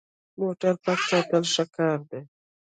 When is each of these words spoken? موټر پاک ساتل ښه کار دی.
موټر 0.39 0.73
پاک 0.83 0.99
ساتل 1.09 1.43
ښه 1.53 1.63
کار 1.75 1.97
دی. 2.09 2.21